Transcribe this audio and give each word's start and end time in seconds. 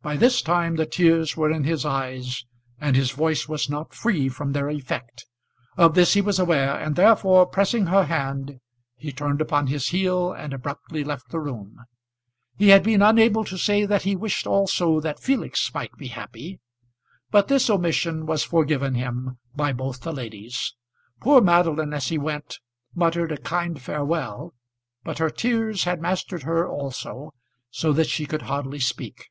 By 0.00 0.16
this 0.16 0.42
time 0.42 0.76
the 0.76 0.86
tears 0.86 1.36
were 1.36 1.50
in 1.50 1.64
his 1.64 1.84
eyes, 1.84 2.44
and 2.80 2.94
his 2.94 3.10
voice 3.10 3.48
was 3.48 3.68
not 3.68 3.92
free 3.92 4.28
from 4.28 4.52
their 4.52 4.70
effect. 4.70 5.26
Of 5.76 5.96
this 5.96 6.12
he 6.14 6.20
was 6.20 6.38
aware, 6.38 6.78
and 6.78 6.94
therefore, 6.94 7.46
pressing 7.46 7.86
her 7.86 8.04
hand, 8.04 8.60
he 8.94 9.10
turned 9.10 9.40
upon 9.40 9.66
his 9.66 9.88
heel 9.88 10.30
and 10.32 10.52
abruptly 10.52 11.02
left 11.02 11.30
the 11.30 11.40
room. 11.40 11.80
He 12.56 12.68
had 12.68 12.84
been 12.84 13.02
unable 13.02 13.42
to 13.46 13.58
say 13.58 13.86
that 13.86 14.02
he 14.02 14.14
wished 14.14 14.46
also 14.46 15.00
that 15.00 15.18
Felix 15.18 15.74
might 15.74 15.96
be 15.96 16.06
happy; 16.06 16.60
but 17.32 17.48
this 17.48 17.68
omission 17.68 18.24
was 18.24 18.44
forgiven 18.44 18.94
him 18.94 19.38
by 19.56 19.72
both 19.72 20.02
the 20.02 20.12
ladies. 20.12 20.76
Poor 21.20 21.40
Madeline, 21.40 21.92
as 21.92 22.06
he 22.06 22.18
went, 22.18 22.60
muttered 22.94 23.32
a 23.32 23.36
kind 23.36 23.82
farewell, 23.82 24.54
but 25.02 25.18
her 25.18 25.28
tears 25.28 25.82
had 25.84 26.00
mastered 26.00 26.44
her 26.44 26.68
also, 26.68 27.34
so 27.70 27.92
that 27.92 28.06
she 28.06 28.26
could 28.26 28.42
hardly 28.42 28.78
speak. 28.78 29.30